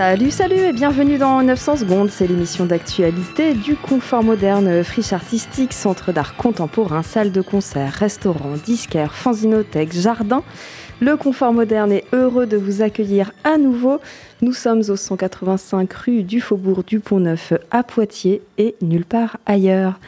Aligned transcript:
Salut, 0.00 0.30
salut 0.30 0.56
et 0.56 0.72
bienvenue 0.72 1.18
dans 1.18 1.42
900 1.42 1.76
secondes. 1.76 2.08
C'est 2.08 2.26
l'émission 2.26 2.64
d'actualité 2.64 3.52
du 3.52 3.76
confort 3.76 4.24
moderne, 4.24 4.82
friche 4.82 5.12
artistique, 5.12 5.74
centre 5.74 6.10
d'art 6.10 6.36
contemporain, 6.36 7.02
salle 7.02 7.32
de 7.32 7.42
concert, 7.42 7.92
restaurant, 7.92 8.54
disquaire, 8.64 9.14
fanzinothèque, 9.14 9.92
jardin. 9.92 10.42
Le 11.00 11.18
confort 11.18 11.52
moderne 11.52 11.92
est 11.92 12.06
heureux 12.14 12.46
de 12.46 12.56
vous 12.56 12.80
accueillir 12.80 13.32
à 13.44 13.58
nouveau. 13.58 14.00
Nous 14.40 14.54
sommes 14.54 14.80
au 14.88 14.96
185 14.96 15.92
rue 15.92 16.22
du 16.22 16.40
Faubourg 16.40 16.82
du 16.82 16.98
Pont-Neuf 17.00 17.52
à 17.70 17.82
Poitiers 17.82 18.40
et 18.56 18.76
nulle 18.80 19.04
part 19.04 19.36
ailleurs. 19.44 20.00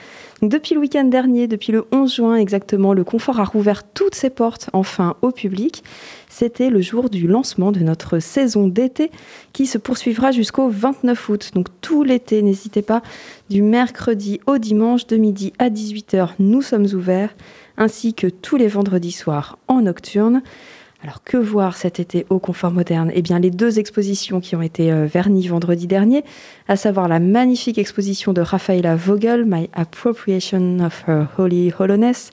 Depuis 0.42 0.74
le 0.74 0.80
week-end 0.80 1.04
dernier, 1.04 1.46
depuis 1.46 1.70
le 1.70 1.86
11 1.92 2.16
juin 2.16 2.34
exactement, 2.34 2.94
le 2.94 3.04
confort 3.04 3.38
a 3.38 3.44
rouvert 3.44 3.84
toutes 3.84 4.16
ses 4.16 4.28
portes 4.28 4.70
enfin 4.72 5.14
au 5.22 5.30
public. 5.30 5.84
C'était 6.28 6.68
le 6.68 6.80
jour 6.80 7.10
du 7.10 7.28
lancement 7.28 7.70
de 7.70 7.78
notre 7.78 8.18
saison 8.18 8.66
d'été 8.66 9.12
qui 9.52 9.66
se 9.66 9.78
poursuivra 9.78 10.32
jusqu'au 10.32 10.68
29 10.68 11.28
août. 11.28 11.50
Donc 11.54 11.68
tout 11.80 12.02
l'été, 12.02 12.42
n'hésitez 12.42 12.82
pas, 12.82 13.02
du 13.50 13.62
mercredi 13.62 14.40
au 14.48 14.58
dimanche 14.58 15.06
de 15.06 15.16
midi 15.16 15.52
à 15.60 15.70
18h, 15.70 16.30
nous 16.40 16.60
sommes 16.60 16.86
ouverts, 16.92 17.36
ainsi 17.76 18.12
que 18.12 18.26
tous 18.26 18.56
les 18.56 18.66
vendredis 18.66 19.12
soirs 19.12 19.58
en 19.68 19.82
nocturne. 19.82 20.42
Alors 21.04 21.24
que 21.24 21.36
voir 21.36 21.76
cet 21.76 21.98
été 21.98 22.26
au 22.30 22.38
confort 22.38 22.70
moderne? 22.70 23.10
Eh 23.12 23.22
bien 23.22 23.40
les 23.40 23.50
deux 23.50 23.80
expositions 23.80 24.40
qui 24.40 24.54
ont 24.54 24.62
été 24.62 24.92
euh, 24.92 25.04
vernies 25.04 25.48
vendredi 25.48 25.88
dernier, 25.88 26.22
à 26.68 26.76
savoir 26.76 27.08
la 27.08 27.18
magnifique 27.18 27.76
exposition 27.76 28.32
de 28.32 28.40
Rafaela 28.40 28.94
Vogel, 28.94 29.44
My 29.44 29.68
Appropriation 29.72 30.78
of 30.78 31.02
Her 31.08 31.26
Holy 31.38 31.72
Hollowness. 31.76 32.30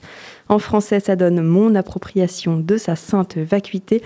En 0.48 0.60
français, 0.60 1.00
ça 1.00 1.16
donne 1.16 1.42
Mon 1.42 1.74
appropriation 1.74 2.58
de 2.58 2.76
sa 2.76 2.94
sainte 2.94 3.36
vacuité, 3.38 4.02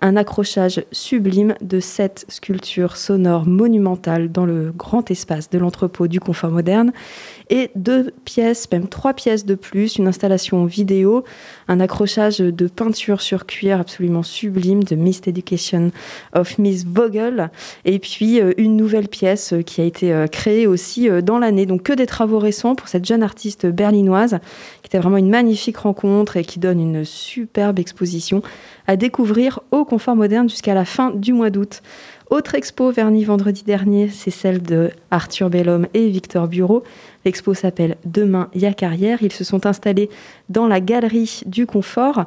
un 0.00 0.16
accrochage 0.16 0.84
sublime 0.92 1.54
de 1.60 1.80
sept 1.80 2.24
sculptures 2.28 2.96
sonores 2.96 3.46
monumentales 3.46 4.30
dans 4.30 4.46
le 4.46 4.72
grand 4.72 5.10
espace 5.10 5.50
de 5.50 5.58
l'entrepôt 5.58 6.06
du 6.06 6.20
confort 6.20 6.50
moderne 6.50 6.92
et 7.48 7.70
deux 7.76 8.12
pièces, 8.24 8.70
même 8.72 8.88
trois 8.88 9.14
pièces 9.14 9.46
de 9.46 9.54
plus, 9.54 9.96
une 9.96 10.08
installation 10.08 10.64
vidéo, 10.64 11.24
un 11.68 11.80
accrochage 11.80 12.38
de 12.38 12.66
peinture 12.66 13.20
sur 13.20 13.46
cuir 13.46 13.80
absolument 13.80 14.22
sublime 14.22 14.82
de 14.82 14.96
Miss 14.96 15.20
Education 15.26 15.92
of 16.34 16.58
Miss 16.58 16.84
Vogel 16.84 17.50
et 17.84 17.98
puis 17.98 18.40
euh, 18.40 18.52
une 18.56 18.76
nouvelle 18.76 19.08
pièce 19.08 19.54
qui 19.64 19.80
a 19.80 19.84
été 19.84 20.12
euh, 20.12 20.26
créée 20.26 20.66
aussi 20.66 21.08
euh, 21.08 21.20
dans 21.20 21.38
l'année. 21.38 21.66
Donc 21.66 21.84
que 21.84 21.92
des 21.92 22.06
travaux 22.06 22.38
récents 22.38 22.74
pour 22.74 22.88
cette 22.88 23.04
jeune 23.04 23.22
artiste 23.22 23.66
berlinoise 23.66 24.38
qui 24.82 24.88
était 24.88 24.98
vraiment 24.98 25.16
une 25.16 25.30
magnifique 25.30 25.78
rencontre 25.78 26.36
et 26.36 26.44
qui 26.44 26.58
donne 26.58 26.80
une 26.80 27.04
superbe 27.04 27.78
exposition 27.78 28.42
à 28.86 28.96
découvrir 28.96 29.60
au 29.70 29.84
confort 29.84 30.16
moderne 30.16 30.48
jusqu'à 30.48 30.74
la 30.74 30.84
fin 30.84 31.10
du 31.10 31.32
mois 31.32 31.50
d'août. 31.50 31.82
Autre 32.28 32.56
expo 32.56 32.90
vernie 32.90 33.24
vendredi 33.24 33.62
dernier, 33.62 34.08
c'est 34.08 34.32
celle 34.32 34.60
de 34.60 34.90
Arthur 35.12 35.48
Bellhomme 35.48 35.86
et 35.94 36.08
Victor 36.08 36.48
Bureau. 36.48 36.82
L'expo 37.24 37.54
s'appelle 37.54 37.96
Demain, 38.04 38.48
y 38.52 38.66
a 38.66 38.72
carrière. 38.72 39.22
Ils 39.22 39.32
se 39.32 39.44
sont 39.44 39.64
installés 39.64 40.10
dans 40.48 40.66
la 40.66 40.80
galerie 40.80 41.42
du 41.46 41.66
confort 41.66 42.24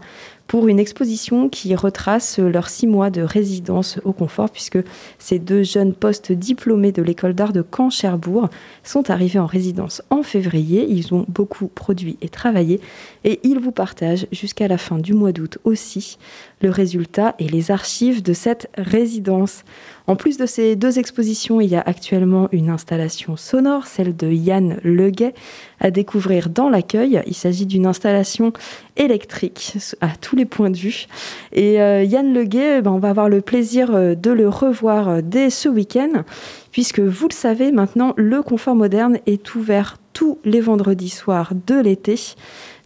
pour 0.50 0.68
une 0.68 0.80
exposition 0.80 1.48
qui 1.48 1.76
retrace 1.76 2.40
leurs 2.40 2.70
six 2.70 2.88
mois 2.88 3.12
de 3.12 3.22
résidence 3.22 4.00
au 4.04 4.14
confort, 4.14 4.50
puisque 4.50 4.80
ces 5.20 5.38
deux 5.38 5.62
jeunes 5.62 5.94
postes 5.94 6.32
diplômés 6.32 6.92
de 6.92 7.04
l'école 7.04 7.36
d'art 7.36 7.54
de 7.54 7.64
Caen-Cherbourg 7.64 8.50
sont 8.84 9.12
arrivés 9.12 9.38
en 9.38 9.46
résidence 9.46 10.02
en 10.10 10.24
février. 10.24 10.88
Ils 10.90 11.14
ont 11.14 11.24
beaucoup 11.30 11.68
produit 11.68 12.18
et 12.22 12.30
travaillé, 12.30 12.82
et 13.26 13.40
ils 13.44 13.60
vous 13.60 13.72
partagent 13.72 14.26
jusqu'à 14.32 14.68
la 14.68 14.80
fin 14.80 14.98
du 14.98 15.14
mois 15.14 15.32
d'août 15.32 15.60
aussi 15.66 16.18
le 16.62 16.72
résultat 16.72 17.36
et 17.38 17.48
les 17.48 17.70
archives 17.70 18.24
de 18.24 18.34
cette 18.34 18.72
résidence. 18.76 19.64
En 20.10 20.16
plus 20.16 20.38
de 20.38 20.48
ces 20.48 20.76
deux 20.76 20.98
expositions, 20.98 21.62
il 21.62 21.70
y 21.70 21.76
a 21.76 21.84
actuellement 21.86 22.50
une 22.52 22.72
installation 22.72 23.38
sonore, 23.38 23.86
celle 23.86 24.16
de 24.16 24.28
Yann 24.28 24.80
Leguet, 24.84 25.36
à 25.80 25.92
découvrir 25.92 26.50
dans 26.50 26.68
l'accueil. 26.68 27.22
Il 27.28 27.36
s'agit 27.36 27.68
d'une 27.68 27.86
installation 27.86 28.52
électrique 28.98 29.78
à 30.02 30.10
tous 30.20 30.36
les 30.36 30.46
points 30.46 30.72
de 30.72 30.78
vue. 30.78 31.06
Et 31.54 31.80
euh, 31.80 32.04
Yann 32.04 32.34
Leguet, 32.34 32.82
ben, 32.82 32.90
on 32.90 32.98
va 32.98 33.12
avoir 33.12 33.30
le 33.30 33.42
plaisir 33.42 33.94
euh, 33.94 34.16
de 34.16 34.32
le 34.32 34.50
revoir 34.50 35.10
euh, 35.10 35.22
dès 35.24 35.52
ce 35.52 35.70
week-end, 35.70 36.24
puisque 36.72 37.00
vous 37.00 37.28
le 37.28 37.34
savez 37.34 37.72
maintenant, 37.72 38.14
le 38.18 38.42
confort 38.42 38.76
moderne 38.76 39.20
est 39.26 39.56
ouvert 39.56 39.98
tous 40.14 40.38
les 40.44 40.62
vendredis 40.62 41.10
soirs 41.10 41.54
de 41.68 41.80
l'été. 41.80 42.16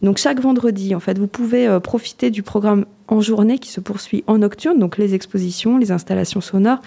Donc 0.02 0.18
chaque 0.18 0.40
vendredi, 0.40 0.94
en 0.94 1.00
fait, 1.00 1.18
vous 1.18 1.26
pouvez 1.26 1.78
profiter 1.80 2.30
du 2.30 2.42
programme 2.42 2.86
en 3.08 3.20
journée 3.20 3.58
qui 3.58 3.70
se 3.70 3.80
poursuit 3.80 4.24
en 4.26 4.38
nocturne, 4.38 4.78
donc 4.78 4.98
les 4.98 5.14
expositions, 5.14 5.78
les 5.78 5.92
installations 5.92 6.40
sonores, 6.40 6.80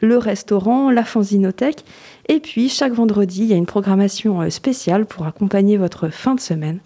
le 0.00 0.16
restaurant, 0.16 0.90
la 0.90 1.04
fanzinothèque. 1.04 1.84
Et 2.28 2.40
puis 2.40 2.68
chaque 2.68 2.92
vendredi, 2.92 3.42
il 3.42 3.48
y 3.48 3.52
a 3.52 3.56
une 3.56 3.66
programmation 3.66 4.48
spéciale 4.50 5.06
pour 5.06 5.26
accompagner 5.26 5.76
votre 5.76 6.08
fin 6.08 6.34
de 6.34 6.40
semaine. 6.40 6.78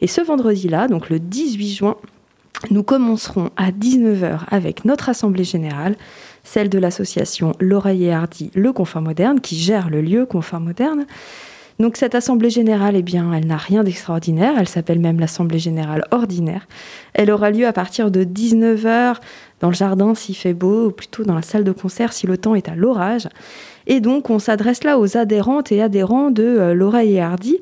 Et 0.00 0.06
ce 0.06 0.20
vendredi-là, 0.20 0.88
donc 0.88 1.10
le 1.10 1.18
18 1.18 1.74
juin, 1.74 1.96
nous 2.70 2.82
commencerons 2.82 3.50
à 3.56 3.70
19h 3.70 4.40
avec 4.50 4.84
notre 4.84 5.08
assemblée 5.08 5.44
générale, 5.44 5.96
celle 6.44 6.68
de 6.68 6.78
l'association 6.78 7.52
L'Oreille 7.60 8.04
et 8.04 8.12
Hardy 8.12 8.50
Le 8.54 8.72
Confort 8.72 9.02
Moderne, 9.02 9.40
qui 9.40 9.56
gère 9.56 9.90
le 9.90 10.00
lieu 10.00 10.26
Confort 10.26 10.60
Moderne. 10.60 11.06
Donc 11.78 11.96
cette 11.96 12.14
assemblée 12.14 12.50
générale, 12.50 12.94
eh 12.96 13.02
bien, 13.02 13.32
elle 13.32 13.46
n'a 13.46 13.56
rien 13.56 13.82
d'extraordinaire, 13.82 14.54
elle 14.58 14.68
s'appelle 14.68 15.00
même 15.00 15.18
l'assemblée 15.18 15.58
générale 15.58 16.04
ordinaire. 16.10 16.68
Elle 17.14 17.30
aura 17.30 17.50
lieu 17.50 17.66
à 17.66 17.72
partir 17.72 18.10
de 18.10 18.24
19h 18.24 19.16
dans 19.60 19.68
le 19.68 19.74
jardin 19.74 20.14
s'il 20.14 20.36
fait 20.36 20.54
beau, 20.54 20.86
ou 20.86 20.90
plutôt 20.90 21.24
dans 21.24 21.34
la 21.34 21.42
salle 21.42 21.64
de 21.64 21.72
concert 21.72 22.12
si 22.12 22.26
le 22.26 22.36
temps 22.36 22.54
est 22.54 22.68
à 22.68 22.74
l'orage. 22.74 23.28
Et 23.86 24.00
donc 24.00 24.30
on 24.30 24.38
s'adresse 24.38 24.84
là 24.84 24.98
aux 24.98 25.16
adhérentes 25.16 25.72
et 25.72 25.82
adhérents 25.82 26.30
de 26.30 26.42
euh, 26.42 26.74
L'Oreille 26.74 27.16
et 27.16 27.20
Hardy 27.20 27.58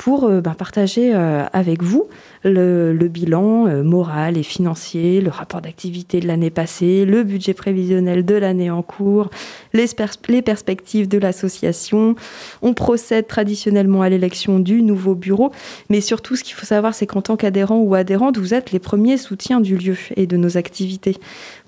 pour 0.00 0.24
euh, 0.24 0.40
bah, 0.40 0.54
partager 0.56 1.14
euh, 1.14 1.44
avec 1.52 1.82
vous 1.82 2.08
le, 2.42 2.94
bilan 3.08 3.66
euh, 3.66 3.82
moral 3.82 4.38
et 4.38 4.42
financier, 4.42 5.20
le 5.20 5.28
rapport 5.28 5.60
d'activité 5.60 6.20
de 6.20 6.26
l'année 6.26 6.48
passée, 6.48 7.04
le 7.04 7.22
budget 7.22 7.52
prévisionnel 7.52 8.24
de 8.24 8.34
l'année 8.34 8.70
en 8.70 8.80
cours, 8.80 9.28
les, 9.74 9.84
les 10.28 10.40
perspectives 10.40 11.06
de 11.06 11.18
l'association. 11.18 12.14
On 12.62 12.72
procède 12.72 13.26
traditionnellement 13.26 14.00
à 14.00 14.08
l'élection 14.08 14.58
du 14.58 14.80
nouveau 14.80 15.14
bureau, 15.14 15.52
mais 15.90 16.00
surtout 16.00 16.34
ce 16.34 16.44
qu'il 16.44 16.54
faut 16.54 16.64
savoir, 16.64 16.94
c'est 16.94 17.06
qu'en 17.06 17.20
tant 17.20 17.36
qu'adhérent 17.36 17.76
ou 17.76 17.94
adhérente, 17.94 18.38
vous 18.38 18.54
êtes 18.54 18.72
les 18.72 18.78
premiers 18.78 19.18
soutiens 19.18 19.60
du 19.60 19.76
lieu 19.76 19.96
et 20.16 20.26
de 20.26 20.38
nos 20.38 20.56
activités. 20.56 21.16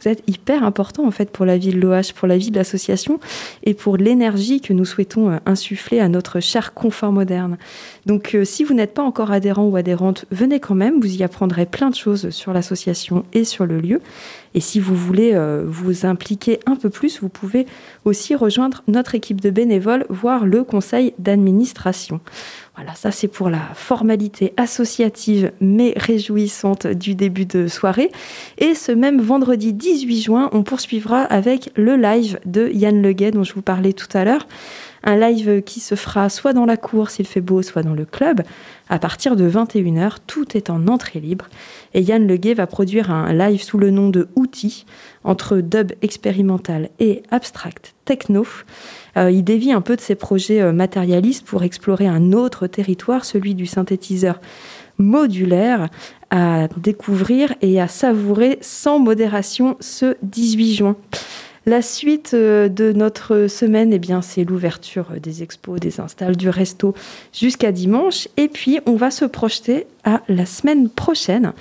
Vous 0.01 0.09
êtes 0.09 0.23
hyper 0.27 0.65
important 0.65 1.07
en 1.07 1.11
fait 1.11 1.31
pour 1.31 1.45
la 1.45 1.59
vie 1.59 1.73
de 1.73 1.79
l'OH, 1.79 2.15
pour 2.15 2.27
la 2.27 2.39
vie 2.39 2.51
de 2.51 2.57
l'association 2.57 3.21
et 3.65 3.75
pour 3.75 3.99
l'énergie 4.03 4.61
que 4.61 4.73
nous 4.73 4.85
souhaitons 4.85 5.39
insuffler 5.45 6.01
à 6.01 6.09
notre 6.09 6.41
cher 6.41 6.73
confort 6.75 7.13
moderne. 7.13 7.59
Donc 8.07 8.23
donc 8.23 8.37
euh, 8.37 8.45
si 8.45 8.63
vous 8.63 8.75
n'êtes 8.75 8.95
pas 8.95 9.03
encore 9.03 9.33
adhérent 9.33 9.65
ou 9.65 9.75
adhérente, 9.75 10.27
venez 10.31 10.61
quand 10.61 10.75
même, 10.75 11.01
vous 11.01 11.17
y 11.17 11.23
apprendrez 11.25 11.67
plein 11.67 11.91
de 11.91 11.95
choses 11.97 12.31
sur 12.31 12.53
l'association 12.53 13.25
et 13.33 13.43
sur 13.45 13.67
le 13.67 13.81
lieu. 13.81 14.01
Et 14.55 14.61
si 14.61 14.81
vous 14.81 14.95
voulez 14.95 15.33
euh, 15.35 15.65
vous 15.67 16.07
impliquer 16.07 16.61
un 16.67 16.77
peu 16.77 16.91
plus, 16.91 17.21
vous 17.21 17.29
pouvez 17.29 17.67
aussi 18.05 18.35
rejoindre 18.35 18.83
notre 18.89 19.15
équipe 19.15 19.41
de 19.41 19.51
bénévoles, 19.51 20.07
voire 20.09 20.47
le 20.47 20.65
conseil 20.65 21.15
d'administration. 21.19 22.21
Voilà, 22.77 22.95
ça 22.95 23.11
c'est 23.11 23.29
pour 23.29 23.51
la 23.51 23.61
formalité 23.75 24.55
associative 24.57 25.53
mais 25.61 25.93
réjouissante 25.97 26.87
du 26.87 27.15
début 27.15 27.45
de 27.45 27.69
soirée. 27.69 28.11
Et 28.59 28.75
ce 28.75 28.93
même 28.93 29.21
vendredi 29.21 29.73
18 29.73 30.23
juin, 30.23 30.51
on 30.53 30.63
poursuivra 30.63 31.23
avec 31.23 31.71
le 31.77 31.97
live 31.97 32.39
de 32.47 32.71
Yann 32.73 33.03
Leguet 33.03 33.31
dont 33.31 33.45
je 33.45 33.53
vous 33.53 33.63
parlais 33.63 33.93
tout 33.93 34.09
à 34.15 34.25
l'heure 34.25 34.47
un 35.05 35.17
live 35.17 35.63
qui 35.63 35.81
se 35.81 35.95
fera 35.95 36.29
soit 36.29 36.53
dans 36.53 36.65
la 36.65 36.77
cour 36.77 37.11
s'il 37.11 37.27
fait 37.27 37.41
beau, 37.41 37.63
soit 37.63 37.83
dans 37.83 37.95
le 37.95 38.05
club. 38.05 38.43
À 38.89 38.99
partir 38.99 39.37
de 39.37 39.49
21h, 39.49 40.17
tout 40.27 40.57
est 40.57 40.71
en 40.71 40.87
entrée 40.89 41.21
libre. 41.21 41.47
Et 41.95 42.03
Yann 42.03 42.27
Leguet 42.27 42.55
va 42.55 42.67
produire 42.67 43.11
un 43.11 43.33
live 43.33 43.63
sous 43.63 43.79
le 43.79 43.91
nom 43.91 44.11
de 44.11 44.29
Outils, 44.37 44.87
entre 45.25 45.59
dub 45.59 45.93
expérimental 46.03 46.91
et 46.99 47.23
abstract 47.31 47.95
techno. 48.05 48.47
Euh, 49.17 49.31
il 49.31 49.45
dévie 49.45 49.73
un 49.73 49.81
peu 49.81 49.97
de 49.97 50.01
ses 50.01 50.15
projets 50.15 50.61
euh, 50.61 50.73
matérialistes 50.73 51.47
pour 51.47 51.63
explorer 51.63 52.07
un 52.07 52.33
autre 52.33 52.67
territoire, 52.67 53.25
celui 53.25 53.55
du 53.55 53.67
synthétiseur 53.67 54.41
modulaire 54.99 55.89
à 56.31 56.69
découvrir 56.79 57.55
et 57.61 57.81
à 57.81 57.89
savourer 57.89 58.59
sans 58.61 58.99
modération 58.99 59.77
ce 59.81 60.17
18 60.23 60.75
juin. 60.75 60.97
La 61.65 61.81
suite 61.81 62.33
euh, 62.35 62.69
de 62.69 62.93
notre 62.93 63.47
semaine, 63.47 63.93
eh 63.93 64.01
bien, 64.01 64.21
c'est 64.21 64.43
l'ouverture 64.43 65.07
des 65.23 65.45
expos, 65.45 65.79
des 65.79 66.01
installs, 66.01 66.37
du 66.37 66.49
resto 66.49 66.93
jusqu'à 67.33 67.71
dimanche. 67.71 68.27
Et 68.37 68.49
puis, 68.49 68.81
on 68.85 68.97
va 68.97 69.13
se 69.13 69.25
projeter 69.25 69.87
à 70.03 70.23
la 70.29 70.45
semaine 70.45 70.89
prochaine 70.89 71.53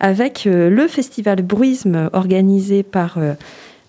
avec 0.00 0.46
euh, 0.46 0.70
le 0.70 0.88
festival 0.88 1.42
Bruisme 1.42 2.08
organisé 2.14 2.82
par 2.82 3.18
euh, 3.18 3.34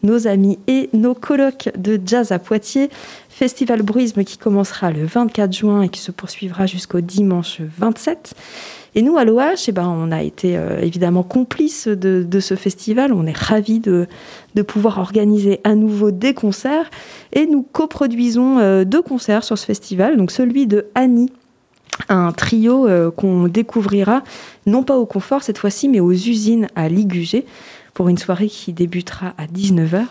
nos 0.04 0.28
amis 0.28 0.60
et 0.68 0.90
nos 0.94 1.14
colloques 1.14 1.70
de 1.78 2.00
jazz 2.06 2.32
à 2.32 2.40
Poitiers. 2.40 2.90
Festival 3.30 3.82
Bruisme 3.82 4.24
qui 4.24 4.38
commencera 4.38 4.92
le 4.92 5.06
24 5.06 5.54
juin 5.54 5.82
et 5.82 5.90
qui 5.90 6.00
se 6.00 6.12
poursuivra 6.12 6.66
jusqu'au 6.66 7.02
dimanche 7.02 7.62
27. 7.78 8.36
Et 8.94 9.02
nous, 9.02 9.18
à 9.18 9.24
l'OH, 9.24 9.68
eh 9.68 9.72
ben, 9.72 9.88
on 9.88 10.12
a 10.12 10.22
été 10.22 10.58
euh, 10.58 10.82
évidemment 10.82 11.24
complices 11.24 11.88
de, 11.88 12.40
ce 12.40 12.56
festival. 12.56 13.14
On 13.14 13.26
est 13.26 13.38
ravis 13.38 13.80
de, 13.80 14.08
pouvoir 14.68 15.00
organiser 15.00 15.62
à 15.64 15.76
nouveau 15.76 16.12
des 16.12 16.34
concerts. 16.34 16.90
Et 17.32 17.46
nous 17.46 17.62
coproduisons 17.64 18.60
euh, 18.60 18.84
deux 18.84 19.02
concerts 19.02 19.44
sur 19.44 19.58
ce 19.58 19.66
festival. 19.66 20.18
Donc 20.18 20.30
celui 20.30 20.68
de 20.68 20.88
Annie, 20.94 21.32
un 22.10 22.34
trio 22.34 22.88
euh, 22.88 23.12
qu'on 23.12 23.48
découvrira, 23.48 24.24
non 24.66 24.84
pas 24.84 24.98
au 24.98 25.06
confort 25.06 25.44
cette 25.44 25.58
fois-ci, 25.58 25.88
mais 25.88 26.02
aux 26.02 26.12
usines 26.12 26.68
à 26.76 26.90
Ligugé, 26.90 27.46
pour 27.94 28.10
une 28.10 28.18
soirée 28.18 28.48
qui 28.48 28.74
débutera 28.74 29.34
à 29.38 29.46
19h. 29.46 30.06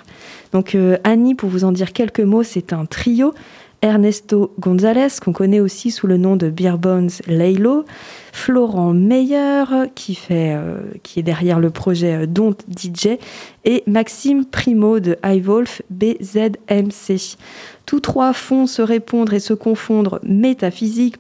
Donc 0.53 0.77
Annie, 1.05 1.35
pour 1.35 1.49
vous 1.49 1.65
en 1.65 1.73
dire 1.73 1.93
quelques 1.93 2.21
mots, 2.21 2.43
c'est 2.43 2.73
un 2.73 2.87
trio 2.87 3.33
Ernesto 3.83 4.53
González, 4.61 5.09
qu'on 5.23 5.33
connaît 5.33 5.61
aussi 5.61 5.91
sous 5.91 6.07
le 6.07 6.19
nom 6.19 6.37
de 6.37 6.51
Beer 6.51 6.77
Bones 6.79 7.11
Laylo, 7.27 7.85
Florent 8.33 8.93
Meyer, 8.93 9.65
qui, 9.95 10.15
fait, 10.15 10.55
euh, 10.55 10.81
qui 11.03 11.21
est 11.21 11.23
derrière 11.23 11.59
le 11.59 11.71
projet 11.71 12.23
euh, 12.23 12.27
Don't 12.27 12.57
DJ, 12.69 13.19
et 13.65 13.83
Maxime 13.87 14.45
Primo 14.45 15.01
de 15.01 15.17
iWolf 15.25 15.83
BZMC. 15.89 17.39
Tous 17.87 18.01
trois 18.01 18.33
font 18.35 18.67
se 18.67 18.83
répondre 18.83 19.33
et 19.33 19.41
se 19.41 19.55
confondre 19.55 20.21
métaphysique, 20.23 21.17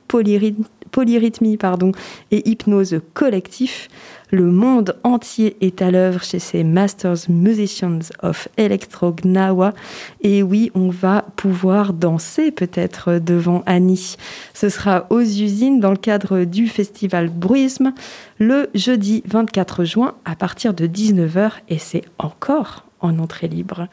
polyrythmie 0.90 1.56
pardon, 1.56 1.92
et 2.30 2.48
hypnose 2.48 3.00
collectif. 3.14 3.88
Le 4.32 4.44
monde 4.44 4.96
entier 5.02 5.56
est 5.60 5.82
à 5.82 5.90
l'œuvre 5.90 6.22
chez 6.22 6.38
ces 6.38 6.62
Masters 6.62 7.28
Musicians 7.28 7.98
of 8.22 8.48
Electro 8.56 9.12
Gnawa. 9.12 9.72
Et 10.20 10.44
oui, 10.44 10.70
on 10.74 10.88
va 10.88 11.24
pouvoir 11.34 11.92
danser 11.92 12.52
peut-être 12.52 13.18
devant 13.18 13.64
Annie. 13.66 14.16
Ce 14.54 14.68
sera 14.68 15.06
aux 15.10 15.20
usines 15.20 15.80
dans 15.80 15.90
le 15.90 15.96
cadre 15.96 16.44
du 16.44 16.68
festival 16.68 17.28
Bruisme 17.28 17.92
le 18.38 18.70
jeudi 18.74 19.24
24 19.26 19.84
juin 19.84 20.14
à 20.24 20.36
partir 20.36 20.74
de 20.74 20.86
19h 20.86 21.50
et 21.68 21.78
c'est 21.78 22.04
encore 22.18 22.84
en 23.00 23.18
entrée 23.18 23.48
libre. 23.48 23.88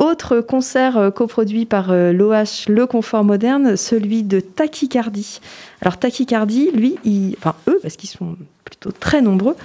Autre 0.00 0.40
concert 0.40 0.96
euh, 0.96 1.10
coproduit 1.10 1.66
par 1.66 1.90
euh, 1.90 2.10
l'OH 2.14 2.68
Le 2.68 2.86
Confort 2.86 3.22
Moderne, 3.22 3.76
celui 3.76 4.22
de 4.22 4.40
Tachycardie. 4.40 5.40
Alors 5.82 5.98
Tachycardie, 5.98 6.70
lui, 6.72 6.96
enfin 7.36 7.54
eux, 7.68 7.78
parce 7.82 7.96
qu'ils 7.96 8.08
sont 8.08 8.34
plutôt 8.64 8.92
très 8.92 9.20
nombreux, 9.20 9.56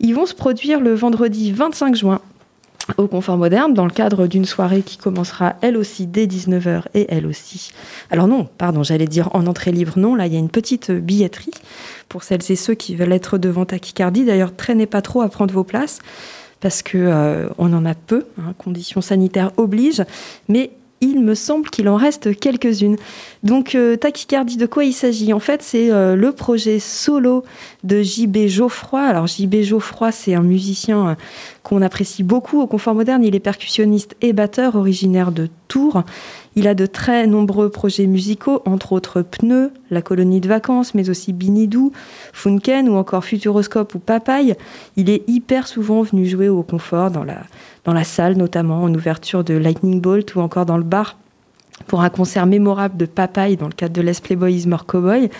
ils 0.00 0.14
vont 0.14 0.24
se 0.24 0.32
produire 0.32 0.80
le 0.80 0.94
vendredi 0.94 1.52
25 1.52 1.94
juin 1.94 2.22
au 2.96 3.06
Confort 3.06 3.36
Moderne 3.36 3.74
dans 3.74 3.84
le 3.84 3.90
cadre 3.90 4.26
d'une 4.26 4.46
soirée 4.46 4.80
qui 4.80 4.96
commencera 4.96 5.56
elle 5.60 5.76
aussi 5.76 6.06
dès 6.06 6.26
19h 6.26 6.84
et 6.94 7.06
elle 7.10 7.26
aussi. 7.26 7.72
Alors 8.10 8.28
non, 8.28 8.48
pardon, 8.56 8.82
j'allais 8.82 9.06
dire 9.06 9.28
en 9.34 9.46
entrée 9.46 9.72
libre, 9.72 9.98
non, 9.98 10.14
là 10.14 10.26
il 10.26 10.32
y 10.32 10.36
a 10.36 10.40
une 10.40 10.48
petite 10.48 10.90
billetterie 10.90 11.52
pour 12.08 12.22
celles 12.22 12.50
et 12.50 12.56
ceux 12.56 12.74
qui 12.74 12.96
veulent 12.96 13.12
être 13.12 13.36
devant 13.36 13.66
Tachycardie. 13.66 14.24
D'ailleurs, 14.24 14.56
traînez 14.56 14.86
pas 14.86 15.02
trop 15.02 15.20
à 15.20 15.28
prendre 15.28 15.52
vos 15.52 15.64
places 15.64 16.00
parce 16.62 16.80
que 16.82 16.96
euh, 16.96 17.48
on 17.58 17.74
en 17.74 17.84
a 17.84 17.94
peu, 17.94 18.24
hein, 18.38 18.54
conditions 18.56 19.02
sanitaires 19.02 19.52
obligent, 19.58 20.04
mais 20.48 20.70
il 21.02 21.20
me 21.20 21.34
semble 21.34 21.68
qu'il 21.68 21.88
en 21.88 21.96
reste 21.96 22.38
quelques-unes. 22.38 22.96
Donc, 23.42 23.74
euh, 23.74 23.96
tachycardie, 23.96 24.56
de 24.56 24.66
quoi 24.66 24.84
il 24.84 24.92
s'agit? 24.92 25.32
En 25.32 25.40
fait, 25.40 25.60
c'est 25.60 25.90
euh, 25.90 26.14
le 26.14 26.30
projet 26.30 26.78
solo 26.78 27.42
de 27.82 28.00
JB 28.00 28.46
Geoffroy. 28.46 29.00
Alors, 29.00 29.26
JB 29.26 29.62
Geoffroy, 29.62 30.12
c'est 30.12 30.34
un 30.34 30.42
musicien 30.42 31.16
qu'on 31.64 31.82
apprécie 31.82 32.22
beaucoup 32.22 32.60
au 32.60 32.68
confort 32.68 32.94
moderne. 32.94 33.24
Il 33.24 33.34
est 33.34 33.40
percussionniste 33.40 34.14
et 34.20 34.32
batteur, 34.32 34.76
originaire 34.76 35.32
de 35.32 35.48
Il 36.54 36.68
a 36.68 36.74
de 36.74 36.86
très 36.86 37.26
nombreux 37.26 37.70
projets 37.70 38.06
musicaux, 38.06 38.62
entre 38.66 38.92
autres 38.92 39.22
Pneu, 39.22 39.70
La 39.90 40.02
colonie 40.02 40.40
de 40.40 40.48
vacances, 40.48 40.94
mais 40.94 41.08
aussi 41.08 41.32
Binidou, 41.32 41.92
Funken 42.32 42.88
ou 42.88 42.96
encore 42.96 43.24
Futuroscope 43.24 43.94
ou 43.94 43.98
Papaye. 43.98 44.54
Il 44.96 45.08
est 45.08 45.22
hyper 45.28 45.66
souvent 45.66 46.02
venu 46.02 46.26
jouer 46.26 46.48
au 46.48 46.62
confort 46.62 47.10
dans 47.10 47.24
la, 47.24 47.38
dans 47.84 47.94
la 47.94 48.04
salle, 48.04 48.36
notamment 48.36 48.82
en 48.82 48.94
ouverture 48.94 49.44
de 49.44 49.54
Lightning 49.54 50.00
Bolt 50.00 50.34
ou 50.34 50.40
encore 50.40 50.66
dans 50.66 50.76
le 50.76 50.84
bar 50.84 51.16
pour 51.86 52.02
un 52.02 52.10
concert 52.10 52.46
mémorable 52.46 52.96
de 52.96 53.06
Papaye 53.06 53.56
dans 53.56 53.66
le 53.66 53.72
cadre 53.72 53.94
de 53.94 54.02
Les 54.02 54.12
Playboys 54.22 54.66
More 54.66 54.86
Cowboy. 54.86 55.30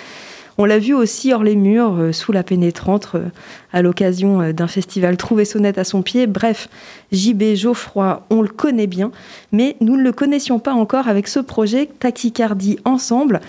On 0.59 0.65
l'a 0.65 0.79
vu 0.79 0.95
aussi 0.95 1.33
hors 1.33 1.43
les 1.43 1.57
murs, 1.57 1.95
euh, 1.99 2.13
sous 2.13 2.33
la 2.33 2.43
pénétrante, 2.43 3.09
euh, 3.15 3.29
à 3.73 3.81
l'occasion 3.81 4.43
euh, 4.43 4.53
d'un 4.53 4.67
festival 4.67 5.17
Trouver 5.17 5.45
Sonnette 5.45 5.79
à 5.79 5.85
son 5.85 6.03
pied. 6.03 6.27
Bref, 6.27 6.69
JB 7.11 7.55
Geoffroy, 7.55 8.25
on 8.31 8.43
le 8.43 8.49
connaît 8.49 8.87
bien, 8.87 9.13
mais 9.51 9.77
nous 9.81 9.97
ne 9.97 10.03
le 10.03 10.13
connaissions 10.13 10.59
pas 10.59 10.75
encore 10.75 11.09
avec 11.09 11.27
ce 11.27 11.41
projet 11.41 11.89
Tachycardie 11.99 12.79
Ensemble. 12.85 13.41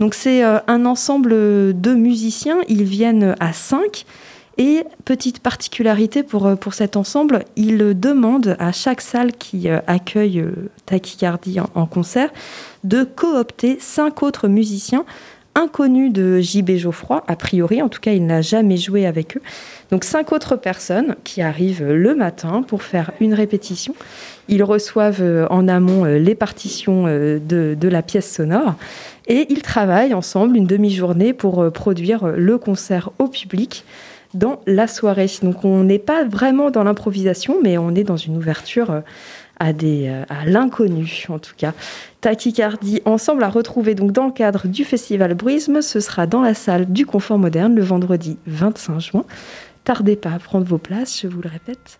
Donc 0.00 0.14
c'est 0.14 0.42
un 0.42 0.86
ensemble 0.86 1.30
de 1.30 1.94
musiciens, 1.94 2.56
ils 2.68 2.84
viennent 2.84 3.34
à 3.38 3.52
5. 3.52 4.06
Et 4.56 4.84
petite 5.04 5.40
particularité 5.40 6.22
pour, 6.22 6.56
pour 6.58 6.74
cet 6.74 6.96
ensemble, 6.96 7.44
ils 7.56 7.98
demandent 7.98 8.56
à 8.58 8.72
chaque 8.72 9.00
salle 9.00 9.32
qui 9.32 9.68
accueille 9.68 10.44
Tachycardie 10.86 11.60
en 11.60 11.86
concert 11.86 12.30
de 12.84 13.04
coopter 13.04 13.78
cinq 13.80 14.22
autres 14.22 14.48
musiciens 14.48 15.04
inconnu 15.60 16.10
de 16.10 16.40
JB 16.40 16.76
Geoffroy, 16.76 17.22
a 17.26 17.36
priori, 17.36 17.82
en 17.82 17.88
tout 17.88 18.00
cas 18.00 18.12
il 18.12 18.26
n'a 18.26 18.40
jamais 18.40 18.76
joué 18.76 19.06
avec 19.06 19.36
eux. 19.36 19.42
Donc 19.90 20.04
cinq 20.04 20.32
autres 20.32 20.56
personnes 20.56 21.16
qui 21.24 21.42
arrivent 21.42 21.86
le 21.86 22.14
matin 22.14 22.62
pour 22.62 22.82
faire 22.82 23.12
une 23.20 23.34
répétition. 23.34 23.94
Ils 24.48 24.64
reçoivent 24.64 25.22
euh, 25.22 25.46
en 25.50 25.68
amont 25.68 26.04
euh, 26.04 26.18
les 26.18 26.34
partitions 26.34 27.04
euh, 27.06 27.38
de, 27.38 27.76
de 27.78 27.88
la 27.88 28.02
pièce 28.02 28.32
sonore 28.32 28.74
et 29.28 29.46
ils 29.50 29.62
travaillent 29.62 30.14
ensemble 30.14 30.56
une 30.56 30.66
demi-journée 30.66 31.32
pour 31.32 31.70
produire 31.70 32.26
le 32.26 32.58
concert 32.58 33.10
au 33.18 33.28
public 33.28 33.84
dans 34.34 34.60
la 34.66 34.86
soirée. 34.86 35.30
Donc 35.42 35.64
on 35.64 35.84
n'est 35.84 35.98
pas 35.98 36.24
vraiment 36.24 36.70
dans 36.70 36.84
l'improvisation, 36.84 37.58
mais 37.62 37.78
on 37.78 37.94
est 37.94 38.04
dans 38.04 38.16
une 38.16 38.36
ouverture 38.36 39.02
à, 39.60 39.72
des, 39.72 40.08
à 40.28 40.44
l'inconnu 40.44 41.26
en 41.28 41.38
tout 41.38 41.54
cas. 41.56 41.72
Tachycardie 42.20 43.00
ensemble 43.04 43.44
à 43.44 43.48
retrouver 43.48 43.94
donc 43.94 44.10
dans 44.10 44.26
le 44.26 44.32
cadre 44.32 44.66
du 44.66 44.84
festival 44.84 45.34
Bruisme. 45.34 45.80
Ce 45.82 46.00
sera 46.00 46.26
dans 46.26 46.42
la 46.42 46.54
salle 46.54 46.90
du 46.90 47.06
Confort 47.06 47.38
Moderne 47.38 47.76
le 47.76 47.82
vendredi 47.82 48.38
25 48.46 48.98
juin. 48.98 49.24
Tardez 49.84 50.16
pas 50.16 50.30
à 50.30 50.38
prendre 50.38 50.66
vos 50.66 50.78
places, 50.78 51.20
je 51.22 51.28
vous 51.28 51.40
le 51.40 51.48
répète. 51.48 51.98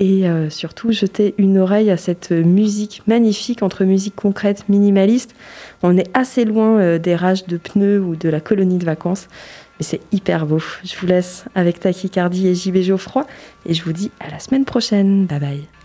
Et 0.00 0.26
euh, 0.28 0.48
surtout, 0.48 0.92
jetez 0.92 1.34
une 1.36 1.58
oreille 1.58 1.90
à 1.90 1.98
cette 1.98 2.32
musique 2.32 3.02
magnifique 3.06 3.62
entre 3.62 3.84
musique 3.84 4.16
concrète, 4.16 4.64
minimaliste. 4.70 5.34
On 5.82 5.96
est 5.98 6.08
assez 6.16 6.46
loin 6.46 6.78
euh, 6.78 6.98
des 6.98 7.14
rages 7.14 7.46
de 7.46 7.58
pneus 7.58 8.00
ou 8.00 8.16
de 8.16 8.30
la 8.30 8.40
colonie 8.40 8.78
de 8.78 8.86
vacances, 8.86 9.28
mais 9.78 9.84
c'est 9.84 10.00
hyper 10.10 10.46
beau. 10.46 10.62
Je 10.84 10.96
vous 10.96 11.06
laisse 11.06 11.44
avec 11.54 11.80
Tachycardie 11.80 12.48
et 12.48 12.54
JB 12.54 12.78
Geoffroy 12.78 13.26
et 13.66 13.74
je 13.74 13.84
vous 13.84 13.92
dis 13.92 14.10
à 14.20 14.30
la 14.30 14.38
semaine 14.38 14.64
prochaine. 14.64 15.26
Bye 15.26 15.40
bye. 15.40 15.79